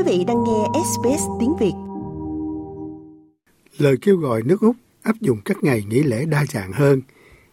Quý 0.00 0.18
vị 0.18 0.24
đang 0.24 0.44
nghe 0.44 0.80
SBS 0.84 1.22
tiếng 1.40 1.56
Việt. 1.60 1.72
Lời 3.78 3.96
kêu 4.00 4.16
gọi 4.16 4.42
nước 4.42 4.60
Úc 4.60 4.76
áp 5.02 5.20
dụng 5.20 5.38
các 5.44 5.64
ngày 5.64 5.84
nghỉ 5.88 6.02
lễ 6.02 6.24
đa 6.24 6.44
dạng 6.46 6.72
hơn 6.72 7.02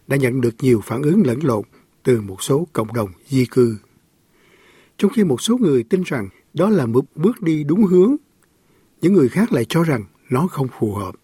đã 0.08 0.18
nhận 0.18 0.42
được 0.42 0.56
nhiều 0.62 0.82
phản 0.84 1.02
ứng 1.02 1.28
lẫn 1.28 1.40
lộn 1.44 1.64
từ 2.04 2.22
một 2.22 2.44
số 2.44 2.68
cộng 2.74 2.94
đồng 2.94 3.10
di 3.28 3.46
cư. 3.46 3.78
Trong 4.98 5.12
khi 5.12 5.24
một 5.24 5.42
số 5.42 5.58
người 5.58 5.84
tin 5.84 6.04
rằng 6.06 6.30
đó 6.54 6.70
là 6.70 6.86
một 6.86 7.06
bước 7.16 7.42
đi 7.42 7.64
đúng 7.64 7.84
hướng, 7.84 8.16
những 9.02 9.14
người 9.14 9.30
khác 9.30 9.54
lại 9.54 9.66
cho 9.70 9.84
rằng 9.84 10.04
nó 10.30 10.48
không 10.48 10.68
phù 10.80 10.94
hợp. 10.94 11.16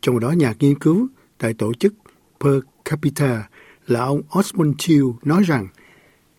Trong 0.00 0.20
đó 0.20 0.30
nhà 0.30 0.54
nghiên 0.60 0.78
cứu 0.78 1.08
tại 1.38 1.54
tổ 1.54 1.74
chức 1.74 1.94
Per 2.40 2.54
Capita 2.84 3.48
là 3.86 4.00
ông 4.00 4.22
Osmond 4.38 4.74
Chiu 4.78 5.16
nói 5.22 5.42
rằng 5.42 5.68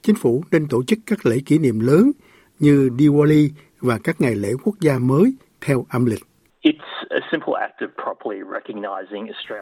chính 0.02 0.16
phủ 0.16 0.44
nên 0.52 0.68
tổ 0.68 0.84
chức 0.84 1.00
các 1.06 1.26
lễ 1.26 1.40
kỷ 1.46 1.58
niệm 1.58 1.80
lớn 1.80 2.12
như 2.60 2.90
Diwali 2.98 3.50
và 3.80 4.00
các 4.04 4.22
ngày 4.22 4.36
lễ 4.36 4.50
quốc 4.64 4.76
gia 4.80 5.00
mới 5.00 5.34
theo 5.62 5.86
âm 5.90 6.06
lịch. 6.06 6.24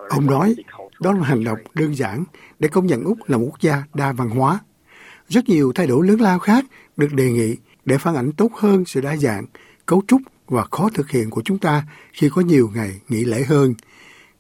Ông 0.10 0.26
nói, 0.26 0.56
đó 1.02 1.12
là 1.12 1.24
hành 1.24 1.44
động 1.44 1.60
đơn 1.74 1.96
giản 1.96 2.24
để 2.60 2.70
công 2.72 2.86
nhận 2.86 3.04
Úc 3.04 3.18
là 3.28 3.38
một 3.38 3.46
quốc 3.46 3.62
gia 3.62 3.84
đa 3.94 4.14
văn 4.14 4.30
hóa. 4.30 4.60
Rất 5.28 5.50
nhiều 5.50 5.72
thay 5.76 5.88
đổi 5.88 6.08
lớn 6.08 6.22
lao 6.22 6.40
khác 6.40 6.66
được 6.98 7.08
đề 7.14 7.32
nghị 7.32 7.58
để 7.86 7.98
phản 7.98 8.16
ảnh 8.16 8.32
tốt 8.38 8.52
hơn 8.54 8.86
sự 8.86 9.02
đa 9.02 9.16
dạng, 9.16 9.46
cấu 9.86 10.02
trúc 10.08 10.22
và 10.48 10.64
khó 10.72 10.90
thực 10.94 11.10
hiện 11.10 11.30
của 11.30 11.42
chúng 11.46 11.58
ta 11.58 11.84
khi 12.14 12.30
có 12.36 12.42
nhiều 12.42 12.70
ngày 12.76 12.92
nghỉ 13.10 13.26
lễ 13.26 13.44
hơn. 13.48 13.74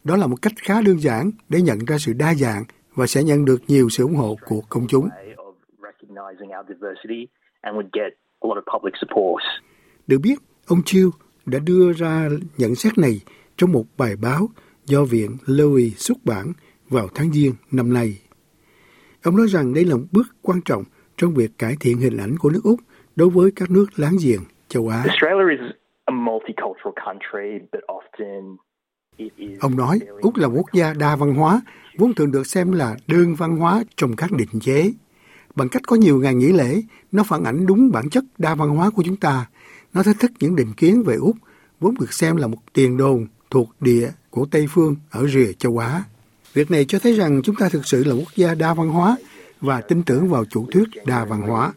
Đó 0.04 0.16
là 0.16 0.28
một 0.28 0.38
cách 0.42 0.54
khá 0.56 0.82
đơn 0.82 1.02
giản 1.02 1.32
để 1.50 1.62
nhận 1.62 1.80
ra 1.86 1.98
sự 1.98 2.14
đa 2.14 2.34
dạng 2.34 2.64
và 2.96 3.08
sẽ 3.08 3.24
nhận 3.24 3.46
được 3.46 3.62
nhiều 3.68 3.90
sự 3.90 4.04
ủng 4.04 4.16
hộ 4.16 4.38
của 4.46 4.62
công 4.70 4.88
chúng. 4.88 5.10
Được 10.08 10.18
biết, 10.24 10.36
ông 10.68 10.82
Chiêu 10.86 11.10
đã 11.46 11.60
đưa 11.60 11.94
ra 11.94 12.30
nhận 12.58 12.76
xét 12.76 12.98
này 12.98 13.22
trong 13.58 13.72
một 13.72 13.84
bài 13.98 14.16
báo 14.22 14.50
do 14.86 15.04
Viện 15.04 15.38
Louis 15.46 15.98
xuất 15.98 16.18
bản 16.26 16.54
vào 16.90 17.08
tháng 17.16 17.34
Giêng 17.34 17.54
năm 17.72 17.94
nay. 17.94 18.22
Ông 19.24 19.38
nói 19.38 19.48
rằng 19.48 19.74
đây 19.74 19.86
là 19.86 19.96
một 19.96 20.06
bước 20.12 20.28
quan 20.42 20.62
trọng 20.66 20.84
trong 21.18 21.34
việc 21.34 21.52
cải 21.58 21.76
thiện 21.80 21.98
hình 21.98 22.18
ảnh 22.18 22.38
của 22.40 22.50
nước 22.50 22.62
Úc 22.64 22.80
đối 23.16 23.30
với 23.30 23.52
các 23.56 23.72
nước 23.72 23.86
láng 23.96 24.18
giềng 24.24 24.42
châu 24.68 24.88
Á. 24.88 25.04
Ông 29.60 29.78
nói, 29.78 30.00
Úc 30.22 30.38
là 30.38 30.48
quốc 30.48 30.66
gia 30.74 30.94
đa 30.94 31.16
văn 31.16 31.34
hóa, 31.34 31.62
vốn 31.98 32.14
thường 32.14 32.32
được 32.32 32.48
xem 32.48 32.72
là 32.72 32.96
đơn 33.08 33.36
văn 33.36 33.58
hóa 33.58 33.84
trong 33.96 34.16
các 34.16 34.32
định 34.32 34.60
chế. 34.62 34.92
Bằng 35.56 35.70
cách 35.70 35.82
có 35.88 35.96
nhiều 35.96 36.20
ngày 36.20 36.36
nghỉ 36.36 36.52
lễ, 36.52 36.82
nó 37.12 37.24
phản 37.24 37.44
ảnh 37.44 37.66
đúng 37.66 37.92
bản 37.92 38.10
chất 38.10 38.24
đa 38.38 38.56
văn 38.56 38.70
hóa 38.70 38.90
của 38.90 39.04
chúng 39.06 39.18
ta. 39.18 39.46
Nó 39.94 40.04
thách 40.04 40.20
thức 40.20 40.32
những 40.40 40.56
định 40.56 40.74
kiến 40.78 41.04
về 41.04 41.16
Úc, 41.16 41.36
vốn 41.80 41.96
được 42.00 42.14
xem 42.14 42.38
là 42.38 42.48
một 42.48 42.58
tiền 42.74 42.98
đồn 42.98 43.28
thuộc 43.50 43.70
địa 43.80 44.12
của 44.30 44.46
Tây 44.52 44.66
Phương 44.70 44.96
ở 45.10 45.28
rìa 45.28 45.54
châu 45.54 45.78
Á. 45.78 46.04
Việc 46.54 46.72
này 46.72 46.86
cho 46.86 47.00
thấy 47.00 47.14
rằng 47.14 47.42
chúng 47.44 47.56
ta 47.56 47.70
thực 47.70 47.86
sự 47.86 48.04
là 48.04 48.16
quốc 48.16 48.36
gia 48.36 48.56
đa 48.56 48.74
văn 48.74 48.90
hóa 48.90 49.18
và 49.62 49.82
tin 49.82 50.04
tưởng 50.04 50.30
vào 50.30 50.46
chủ 50.46 50.66
thuyết 50.72 50.84
đa 51.06 51.26
văn 51.26 51.42
hóa. 51.42 51.74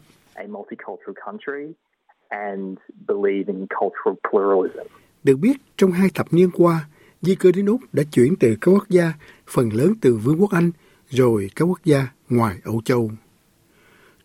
Được 5.23 5.35
biết, 5.35 5.57
trong 5.77 5.91
hai 5.91 6.09
thập 6.13 6.33
niên 6.33 6.49
qua, 6.51 6.85
di 7.21 7.35
cư 7.35 7.51
đến 7.51 7.65
Úc 7.65 7.81
đã 7.93 8.03
chuyển 8.11 8.35
từ 8.39 8.55
các 8.61 8.71
quốc 8.71 8.89
gia 8.89 9.13
phần 9.47 9.69
lớn 9.73 9.93
từ 10.01 10.15
Vương 10.15 10.41
quốc 10.41 10.51
Anh 10.51 10.71
rồi 11.09 11.49
các 11.55 11.65
quốc 11.65 11.79
gia 11.85 12.07
ngoài 12.29 12.57
Âu 12.63 12.81
Châu. 12.85 13.11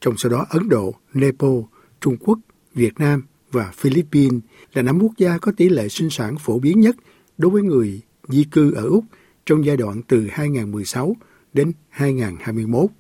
Trong 0.01 0.17
số 0.17 0.29
đó 0.29 0.47
Ấn 0.51 0.69
Độ, 0.69 0.95
Nepal, 1.15 1.59
Trung 2.01 2.17
Quốc, 2.21 2.39
Việt 2.75 2.93
Nam 2.99 3.23
và 3.53 3.71
Philippines 3.75 4.41
là 4.73 4.83
năm 4.83 4.99
quốc 5.03 5.13
gia 5.19 5.39
có 5.39 5.53
tỷ 5.57 5.69
lệ 5.69 5.89
sinh 5.89 6.11
sản 6.11 6.37
phổ 6.41 6.59
biến 6.59 6.81
nhất 6.81 6.97
đối 7.39 7.51
với 7.51 7.63
người 7.63 8.01
di 8.29 8.45
cư 8.45 8.75
ở 8.75 8.87
Úc 8.89 9.05
trong 9.47 9.65
giai 9.65 9.77
đoạn 9.77 10.03
từ 10.09 10.27
2016 10.31 11.17
đến 11.53 11.73
2021. 11.89 12.91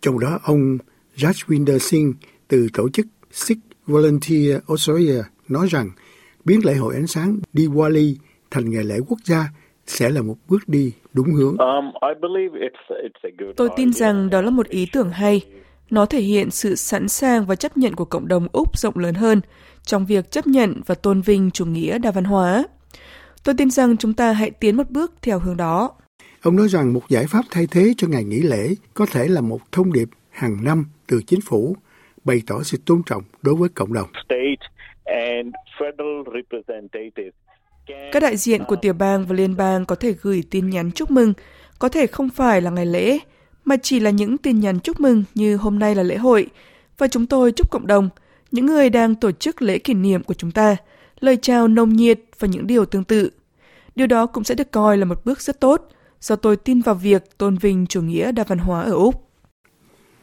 Trong 0.00 0.18
đó 0.18 0.38
ông 0.42 0.78
Rajwinder 1.16 1.78
Singh 1.78 2.12
từ 2.48 2.68
tổ 2.72 2.88
chức 2.88 3.06
Sikh 3.30 3.58
Volunteer 3.86 4.58
Australia 4.68 5.22
nói 5.48 5.66
rằng 5.70 5.90
biến 6.44 6.60
lễ 6.64 6.74
hội 6.74 6.94
ánh 6.94 7.06
sáng 7.06 7.38
Diwali 7.54 8.14
thành 8.50 8.70
ngày 8.70 8.84
lễ 8.84 8.98
quốc 9.08 9.18
gia 9.24 9.44
sẽ 9.86 10.10
là 10.10 10.22
một 10.22 10.36
bước 10.48 10.68
đi 10.68 10.92
đúng 11.12 11.32
hướng. 11.34 11.56
Um, 11.58 11.92
Tôi 13.56 13.68
tin 13.76 13.92
rằng 13.92 14.30
đó 14.30 14.42
là 14.42 14.50
một 14.50 14.68
ý 14.68 14.88
tưởng 14.92 15.10
hay. 15.10 15.42
Nó 15.90 16.06
thể 16.06 16.20
hiện 16.20 16.50
sự 16.50 16.74
sẵn 16.74 17.08
sàng 17.08 17.46
và 17.46 17.56
chấp 17.56 17.76
nhận 17.76 17.94
của 17.94 18.04
cộng 18.04 18.28
đồng 18.28 18.48
Úc 18.52 18.78
rộng 18.78 18.98
lớn 18.98 19.14
hơn 19.14 19.40
trong 19.82 20.06
việc 20.06 20.30
chấp 20.30 20.46
nhận 20.46 20.80
và 20.86 20.94
tôn 20.94 21.20
vinh 21.20 21.50
chủ 21.50 21.66
nghĩa 21.66 21.98
đa 21.98 22.10
văn 22.10 22.24
hóa. 22.24 22.64
Tôi 23.44 23.54
tin 23.58 23.70
rằng 23.70 23.96
chúng 23.96 24.14
ta 24.14 24.32
hãy 24.32 24.50
tiến 24.50 24.76
một 24.76 24.90
bước 24.90 25.12
theo 25.22 25.38
hướng 25.38 25.56
đó. 25.56 25.92
Ông 26.42 26.56
nói 26.56 26.68
rằng 26.68 26.92
một 26.92 27.02
giải 27.08 27.26
pháp 27.28 27.42
thay 27.50 27.66
thế 27.70 27.94
cho 27.96 28.08
ngày 28.08 28.24
nghỉ 28.24 28.42
lễ 28.42 28.74
có 28.94 29.06
thể 29.06 29.28
là 29.28 29.40
một 29.40 29.60
thông 29.72 29.92
điệp 29.92 30.08
hàng 30.30 30.56
năm 30.64 30.84
từ 31.06 31.22
chính 31.26 31.40
phủ 31.40 31.76
bày 32.24 32.42
tỏ 32.46 32.62
sự 32.62 32.78
tôn 32.86 33.02
trọng 33.06 33.22
đối 33.42 33.54
với 33.54 33.68
cộng 33.68 33.92
đồng. 33.92 34.08
Các 38.12 38.22
đại 38.22 38.36
diện 38.36 38.64
của 38.68 38.76
tiểu 38.76 38.92
bang 38.92 39.26
và 39.26 39.34
liên 39.34 39.56
bang 39.56 39.86
có 39.86 39.94
thể 39.94 40.14
gửi 40.22 40.42
tin 40.50 40.70
nhắn 40.70 40.90
chúc 40.92 41.10
mừng, 41.10 41.32
có 41.78 41.88
thể 41.88 42.06
không 42.06 42.28
phải 42.28 42.60
là 42.60 42.70
ngày 42.70 42.86
lễ, 42.86 43.18
mà 43.64 43.76
chỉ 43.82 44.00
là 44.00 44.10
những 44.10 44.38
tin 44.38 44.60
nhắn 44.60 44.80
chúc 44.80 45.00
mừng 45.00 45.24
như 45.34 45.56
hôm 45.56 45.78
nay 45.78 45.94
là 45.94 46.02
lễ 46.02 46.16
hội, 46.16 46.46
và 46.98 47.08
chúng 47.08 47.26
tôi 47.26 47.52
chúc 47.52 47.70
cộng 47.70 47.86
đồng, 47.86 48.08
những 48.50 48.66
người 48.66 48.90
đang 48.90 49.14
tổ 49.14 49.32
chức 49.32 49.62
lễ 49.62 49.78
kỷ 49.78 49.94
niệm 49.94 50.22
của 50.22 50.34
chúng 50.34 50.50
ta, 50.50 50.76
lời 51.20 51.38
chào 51.42 51.68
nồng 51.68 51.96
nhiệt 51.96 52.20
và 52.38 52.48
những 52.48 52.66
điều 52.66 52.84
tương 52.84 53.04
tự. 53.04 53.30
Điều 53.96 54.06
đó 54.06 54.26
cũng 54.26 54.44
sẽ 54.44 54.54
được 54.54 54.70
coi 54.70 54.98
là 54.98 55.04
một 55.04 55.24
bước 55.24 55.40
rất 55.40 55.60
tốt, 55.60 55.88
do 56.20 56.36
tôi 56.36 56.56
tin 56.56 56.80
vào 56.80 56.94
việc 56.94 57.38
tôn 57.38 57.56
vinh 57.56 57.86
chủ 57.86 58.02
nghĩa 58.02 58.32
đa 58.32 58.44
văn 58.44 58.58
hóa 58.58 58.82
ở 58.82 58.92
Úc. 58.92 59.28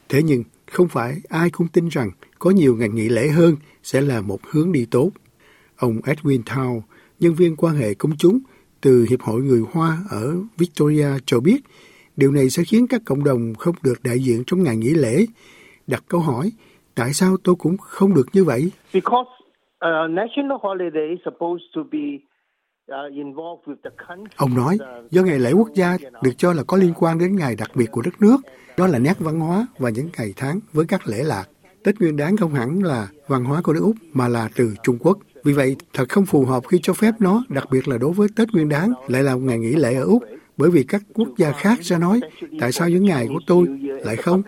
Thế 0.09 0.23
nhưng, 0.23 0.43
không 0.71 0.87
phải 0.87 1.17
ai 1.29 1.49
cũng 1.49 1.67
tin 1.67 1.87
rằng 1.87 2.11
có 2.39 2.49
nhiều 2.49 2.75
ngày 2.75 2.89
nghỉ 2.89 3.09
lễ 3.09 3.27
hơn 3.27 3.55
sẽ 3.83 4.01
là 4.01 4.21
một 4.21 4.39
hướng 4.49 4.71
đi 4.71 4.85
tốt. 4.85 5.11
Ông 5.75 6.01
Edwin 6.01 6.41
Tao, 6.45 6.83
nhân 7.19 7.35
viên 7.35 7.55
quan 7.55 7.75
hệ 7.75 7.93
công 7.93 8.17
chúng 8.17 8.39
từ 8.81 9.05
Hiệp 9.09 9.21
hội 9.21 9.41
Người 9.41 9.63
Hoa 9.71 9.97
ở 10.09 10.35
Victoria 10.57 11.07
cho 11.25 11.39
biết, 11.39 11.61
điều 12.17 12.31
này 12.31 12.49
sẽ 12.49 12.63
khiến 12.63 12.87
các 12.87 13.01
cộng 13.05 13.23
đồng 13.23 13.53
không 13.53 13.75
được 13.83 14.03
đại 14.03 14.19
diện 14.19 14.43
trong 14.47 14.63
ngày 14.63 14.77
nghỉ 14.77 14.89
lễ. 14.89 15.25
Đặt 15.87 16.03
câu 16.07 16.21
hỏi, 16.21 16.51
tại 16.95 17.13
sao 17.13 17.37
tôi 17.43 17.55
cũng 17.55 17.77
không 17.77 18.13
được 18.13 18.27
như 18.33 18.43
vậy? 18.43 18.71
Because 18.93 19.29
a 19.79 20.07
national 20.09 20.57
holiday 20.61 21.09
is 21.09 21.19
supposed 21.25 21.65
to 21.75 21.81
be 21.91 21.99
uh, 22.91 24.27
Ông 24.35 24.55
nói, 24.55 24.77
do 25.11 25.21
ngày 25.21 25.39
lễ 25.39 25.51
quốc 25.51 25.69
gia 25.73 25.97
được 26.23 26.31
cho 26.37 26.53
là 26.53 26.63
có 26.67 26.77
liên 26.77 26.93
quan 26.95 27.19
đến 27.19 27.35
ngày 27.35 27.55
đặc 27.59 27.71
biệt 27.75 27.91
của 27.91 28.01
đất 28.01 28.21
nước, 28.21 28.37
đó 28.77 28.87
là 28.87 28.99
nét 28.99 29.13
văn 29.19 29.39
hóa 29.39 29.67
và 29.77 29.89
những 29.89 30.09
ngày 30.17 30.33
tháng 30.35 30.59
với 30.73 30.85
các 30.87 31.07
lễ 31.07 31.23
lạc. 31.23 31.45
Tết 31.83 31.99
Nguyên 31.99 32.17
đáng 32.17 32.37
không 32.37 32.53
hẳn 32.53 32.83
là 32.83 33.07
văn 33.27 33.43
hóa 33.43 33.61
của 33.61 33.73
nước 33.73 33.81
Úc 33.83 33.95
mà 34.13 34.27
là 34.27 34.49
từ 34.55 34.73
Trung 34.83 34.97
Quốc. 34.99 35.17
Vì 35.43 35.53
vậy, 35.53 35.75
thật 35.93 36.09
không 36.09 36.25
phù 36.25 36.45
hợp 36.45 36.63
khi 36.67 36.79
cho 36.81 36.93
phép 36.93 37.11
nó, 37.19 37.43
đặc 37.49 37.67
biệt 37.71 37.87
là 37.87 37.97
đối 37.97 38.11
với 38.11 38.27
Tết 38.35 38.53
Nguyên 38.53 38.69
đáng, 38.69 38.91
lại 39.07 39.23
là 39.23 39.35
một 39.35 39.41
ngày 39.43 39.59
nghỉ 39.59 39.75
lễ 39.75 39.95
ở 39.95 40.03
Úc, 40.03 40.23
bởi 40.57 40.69
vì 40.71 40.83
các 40.83 41.01
quốc 41.13 41.27
gia 41.37 41.51
khác 41.51 41.79
sẽ 41.81 41.99
nói, 41.99 42.19
tại 42.59 42.71
sao 42.71 42.89
những 42.89 43.05
ngày 43.05 43.27
của 43.27 43.39
tôi 43.47 43.67
lại 44.05 44.15
không? 44.15 44.41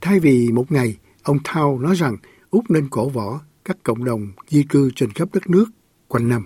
Thay 0.00 0.20
vì 0.20 0.48
một 0.52 0.72
ngày, 0.72 0.96
ông 1.22 1.36
Thao 1.44 1.78
nói 1.78 1.94
rằng 1.96 2.16
Úc 2.50 2.64
nên 2.70 2.88
cổ 2.90 3.08
võ 3.08 3.40
các 3.64 3.76
cộng 3.82 4.04
đồng 4.04 4.20
di 4.46 4.62
cư 4.68 4.90
trên 4.96 5.10
khắp 5.10 5.28
đất 5.34 5.50
nước 5.50 5.64
quanh 6.08 6.28
năm. 6.28 6.42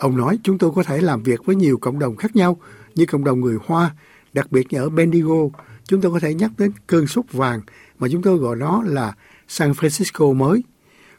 Ông 0.00 0.16
nói 0.16 0.38
chúng 0.42 0.58
tôi 0.58 0.70
có 0.74 0.82
thể 0.82 0.98
làm 0.98 1.22
việc 1.22 1.44
với 1.44 1.56
nhiều 1.56 1.78
cộng 1.80 1.98
đồng 1.98 2.16
khác 2.16 2.36
nhau 2.36 2.56
như 2.94 3.06
cộng 3.06 3.24
đồng 3.24 3.40
người 3.40 3.56
Hoa, 3.66 3.90
đặc 4.32 4.46
biệt 4.50 4.66
như 4.70 4.78
ở 4.78 4.88
Bendigo, 4.88 5.48
chúng 5.90 6.00
tôi 6.00 6.12
có 6.12 6.18
thể 6.20 6.34
nhắc 6.34 6.50
đến 6.58 6.70
cơn 6.86 7.06
sốt 7.06 7.24
vàng 7.32 7.60
mà 7.98 8.08
chúng 8.12 8.22
tôi 8.22 8.36
gọi 8.36 8.56
nó 8.56 8.82
là 8.86 9.12
San 9.48 9.70
Francisco 9.70 10.34
mới. 10.34 10.62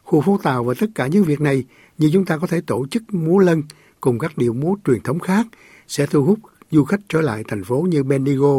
Khu 0.04 0.22
phố 0.22 0.40
Tàu 0.44 0.64
và 0.64 0.74
tất 0.80 0.88
cả 0.96 1.08
những 1.08 1.24
việc 1.24 1.42
này 1.42 1.64
như 1.98 2.10
chúng 2.14 2.26
ta 2.26 2.38
có 2.38 2.48
thể 2.48 2.62
tổ 2.68 2.86
chức 2.92 3.04
múa 3.14 3.38
lân 3.38 3.64
cùng 4.00 4.20
các 4.20 4.32
điệu 4.38 4.54
múa 4.54 4.76
truyền 4.86 5.02
thống 5.02 5.20
khác 5.20 5.46
sẽ 5.88 6.06
thu 6.06 6.24
hút 6.24 6.40
du 6.72 6.84
khách 6.84 7.00
trở 7.10 7.22
lại 7.22 7.44
thành 7.48 7.64
phố 7.64 7.86
như 7.90 8.04
Bendigo. 8.04 8.56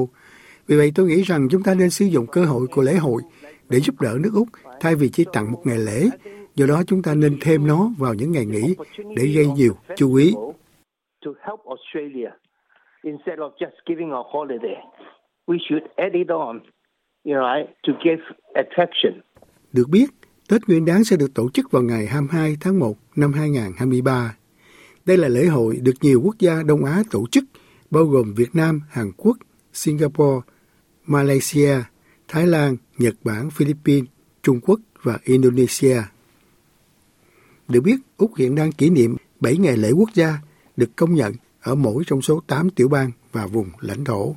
Vì 0.66 0.76
vậy 0.76 0.92
tôi 0.94 1.06
nghĩ 1.06 1.22
rằng 1.22 1.48
chúng 1.50 1.62
ta 1.62 1.74
nên 1.74 1.90
sử 1.90 2.04
dụng 2.04 2.26
cơ 2.26 2.44
hội 2.44 2.66
của 2.66 2.82
lễ 2.82 2.94
hội 2.94 3.22
để 3.68 3.80
giúp 3.80 4.00
đỡ 4.00 4.18
nước 4.20 4.30
Úc 4.34 4.48
thay 4.80 4.94
vì 4.94 5.08
chỉ 5.08 5.24
tặng 5.32 5.52
một 5.52 5.62
ngày 5.64 5.78
lễ. 5.78 6.08
Do 6.54 6.66
đó 6.66 6.82
chúng 6.86 7.02
ta 7.02 7.14
nên 7.14 7.38
thêm 7.40 7.66
nó 7.66 7.90
vào 7.98 8.14
những 8.14 8.32
ngày 8.32 8.46
nghỉ 8.46 8.74
để 9.16 9.26
gây 9.26 9.46
nhiều 9.46 9.76
chú 9.96 10.14
ý 10.14 10.34
We 15.46 15.58
should 15.68 15.82
add 15.96 16.14
it 16.14 16.28
on, 16.28 16.60
you 17.24 17.34
know, 17.34 17.42
right, 17.42 17.70
to 17.86 17.92
give 18.04 18.22
attraction. 18.54 19.20
Được 19.72 19.88
biết, 19.88 20.06
Tết 20.48 20.68
Nguyên 20.68 20.84
đán 20.84 21.04
sẽ 21.04 21.16
được 21.16 21.34
tổ 21.34 21.50
chức 21.50 21.70
vào 21.70 21.82
ngày 21.82 22.06
22 22.06 22.56
tháng 22.60 22.78
1 22.78 22.96
năm 23.16 23.32
2023. 23.32 24.36
Đây 25.06 25.16
là 25.16 25.28
lễ 25.28 25.46
hội 25.46 25.78
được 25.82 25.94
nhiều 26.00 26.20
quốc 26.24 26.36
gia 26.38 26.62
Đông 26.62 26.84
Á 26.84 27.02
tổ 27.10 27.26
chức 27.30 27.44
bao 27.90 28.04
gồm 28.04 28.34
Việt 28.34 28.54
Nam, 28.54 28.80
Hàn 28.90 29.12
Quốc, 29.16 29.36
Singapore, 29.72 30.40
Malaysia, 31.06 31.74
Thái 32.28 32.46
Lan, 32.46 32.76
Nhật 32.98 33.14
Bản, 33.24 33.50
Philippines, 33.50 34.08
Trung 34.42 34.60
Quốc 34.60 34.80
và 35.02 35.18
Indonesia. 35.24 35.96
Được 37.68 37.80
biết, 37.80 37.96
Úc 38.16 38.36
hiện 38.36 38.54
đang 38.54 38.72
kỷ 38.72 38.90
niệm 38.90 39.16
7 39.40 39.56
ngày 39.56 39.76
lễ 39.76 39.90
quốc 39.90 40.08
gia 40.14 40.38
được 40.76 40.96
công 40.96 41.14
nhận 41.14 41.32
ở 41.62 41.74
mỗi 41.74 42.02
trong 42.06 42.22
số 42.22 42.40
8 42.46 42.70
tiểu 42.70 42.88
bang 42.88 43.10
và 43.32 43.46
vùng 43.46 43.68
lãnh 43.80 44.04
thổ. 44.04 44.36